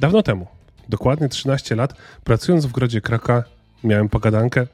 Dawno 0.00 0.22
temu, 0.22 0.46
dokładnie 0.88 1.28
13 1.28 1.76
lat, 1.76 1.94
pracując 2.24 2.66
w 2.66 2.72
Grodzie 2.72 3.00
Kraka, 3.00 3.44
miałem 3.84 4.08
pogadankę. 4.08 4.66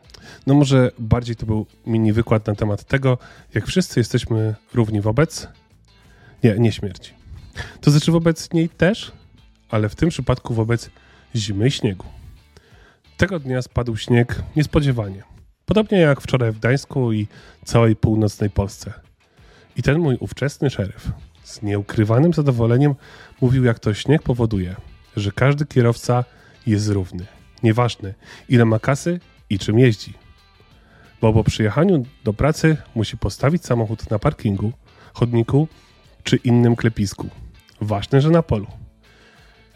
No 0.47 0.55
może 0.55 0.91
bardziej 0.99 1.37
to 1.37 1.47
był 1.47 1.67
mini 1.87 2.13
wykład 2.13 2.47
na 2.47 2.55
temat 2.55 2.85
tego, 2.85 3.19
jak 3.55 3.67
wszyscy 3.67 4.01
jesteśmy 4.01 4.55
równi 4.75 5.01
wobec... 5.01 5.49
Nie, 6.43 6.55
nie 6.59 6.73
śmierci. 6.73 7.13
To 7.81 7.91
znaczy 7.91 8.13
wobec 8.13 8.53
niej 8.53 8.69
też, 8.69 9.13
ale 9.71 9.89
w 9.89 9.95
tym 9.95 10.09
przypadku 10.09 10.55
wobec 10.55 10.91
zimy 11.37 11.67
i 11.67 11.71
śniegu. 11.71 12.07
Tego 13.17 13.39
dnia 13.41 13.63
spadł 13.63 13.97
śnieg 13.97 14.43
niespodziewanie. 14.57 15.23
Podobnie 15.67 15.99
jak 15.99 16.21
wczoraj 16.21 16.53
w 16.53 16.59
Gdańsku 16.59 17.13
i 17.13 17.27
całej 17.65 17.97
północnej 17.97 18.51
Polsce. 18.51 18.93
I 19.77 19.83
ten 19.83 19.99
mój 19.99 20.17
ówczesny 20.21 20.71
szeryf 20.71 21.13
z 21.45 21.63
nieukrywanym 21.63 22.33
zadowoleniem 22.33 22.95
mówił, 23.41 23.65
jak 23.65 23.79
to 23.79 23.95
śnieg 23.95 24.23
powoduje, 24.23 24.77
że 25.17 25.33
każdy 25.33 25.67
kierowca 25.67 26.25
jest 26.67 26.89
równy. 26.89 27.27
Nieważne, 27.63 28.15
ile 28.49 28.65
ma 28.65 28.79
kasy 28.79 29.21
i 29.51 29.59
czym 29.59 29.79
jeździ. 29.79 30.15
Bo 31.21 31.33
po 31.33 31.45
przyjechaniu 31.45 32.07
do 32.25 32.33
pracy 32.33 32.77
musi 32.95 33.17
postawić 33.17 33.65
samochód 33.65 34.11
na 34.11 34.19
parkingu, 34.19 34.73
chodniku 35.15 35.69
czy 36.25 36.37
innym 36.37 36.77
klepisku. 36.77 37.29
Ważne, 37.81 38.21
że 38.21 38.31
na 38.31 38.43
polu. 38.43 38.67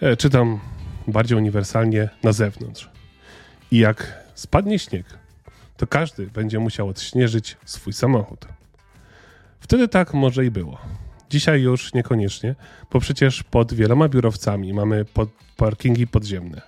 E, 0.01 0.16
czy 0.16 0.30
tam 0.30 0.61
bardziej 1.06 1.39
uniwersalnie 1.39 2.09
na 2.23 2.33
zewnątrz. 2.33 2.91
I 3.70 3.78
jak 3.78 4.25
spadnie 4.34 4.78
śnieg, 4.78 5.06
to 5.77 5.86
każdy 5.86 6.27
będzie 6.27 6.59
musiał 6.59 6.89
odśnieżyć 6.89 7.56
swój 7.64 7.92
samochód. 7.92 8.47
Wtedy 9.61 9.89
tak 9.89 10.14
może 10.14 10.45
i 10.45 10.50
było. 10.50 10.78
Dzisiaj 11.31 11.63
już 11.63 11.95
niekoniecznie, 11.95 12.55
bo 12.93 13.01
przecież 13.01 13.43
pod 13.43 13.75
wieloma 13.75 14.09
biurowcami 14.09 14.73
mamy 14.75 15.05
pod 15.05 15.29
parkingi 15.57 16.07
podziemne 16.07 16.62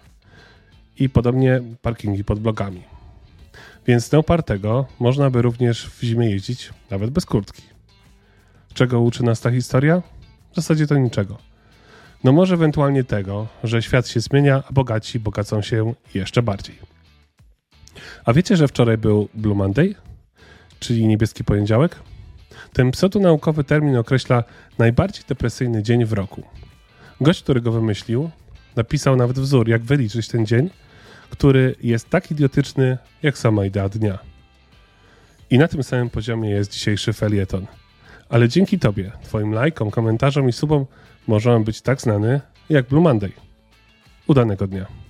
i 0.99 1.09
podobnie 1.09 1.61
parkingi 1.83 2.25
pod 2.25 2.41
blokami. 2.41 2.83
Więc 3.87 4.13
neupartego 4.13 4.87
można 4.99 5.31
by 5.31 5.43
również 5.43 5.87
w 5.87 6.03
zimie 6.03 6.31
jeździć 6.31 6.71
nawet 6.91 7.11
bez 7.11 7.27
kurtki. 7.27 7.63
Czego 8.75 9.01
uczy 9.01 9.25
nas 9.25 9.41
ta 9.41 9.51
historia? 9.51 10.03
W 10.53 10.57
zasadzie 10.57 10.87
to 10.87 10.99
niczego. 10.99 11.39
No 12.25 12.33
może 12.33 12.55
ewentualnie 12.55 13.05
tego, 13.05 13.47
że 13.65 13.83
świat 13.83 14.09
się 14.09 14.21
zmienia, 14.21 14.63
a 14.69 14.73
bogaci 14.73 15.21
bogacą 15.21 15.63
się 15.63 15.95
jeszcze 16.15 16.43
bardziej. 16.43 16.79
A 18.25 18.33
wiecie, 18.33 18.57
że 18.57 18.69
wczoraj 18.69 18.99
był 18.99 19.29
Blue 19.35 19.55
Monday, 19.55 19.95
czyli 20.81 21.07
niebieski 21.07 21.45
poniedziałek? 21.45 21.97
Ten 22.73 22.91
pseudonaukowy 22.91 23.65
termin 23.65 23.97
określa 23.97 24.45
najbardziej 24.79 25.25
depresyjny 25.29 25.83
dzień 25.83 26.05
w 26.05 26.13
roku. 26.13 26.43
Gość, 27.21 27.43
który 27.43 27.61
go 27.61 27.73
wymyślił, 27.73 28.31
napisał 28.77 29.17
nawet 29.17 29.39
wzór, 29.39 29.69
jak 29.69 29.83
wyliczyć 29.83 30.29
ten 30.29 30.47
dzień, 30.47 30.71
który 31.31 31.75
jest 31.83 32.11
tak 32.11 32.31
idiotyczny, 32.31 32.99
jak 33.23 33.39
sama 33.39 33.65
idea 33.65 33.89
dnia. 33.89 34.19
I 35.51 35.59
na 35.59 35.69
tym 35.69 35.83
samym 35.83 36.11
poziomie 36.11 36.51
jest 36.51 36.73
dzisiejszy 36.73 37.13
felieton. 37.13 37.67
Ale 38.29 38.49
dzięki 38.49 38.79
Tobie, 38.79 39.13
Twoim 39.23 39.53
lajkom, 39.53 39.91
komentarzom 39.91 40.49
i 40.49 40.53
subom 40.53 40.87
możemy 41.27 41.65
być 41.65 41.81
tak 41.81 42.01
znany 42.01 42.41
jak 42.69 42.87
Blue 42.89 43.03
Monday. 43.03 43.33
Udanego 44.27 44.67
dnia. 44.67 45.10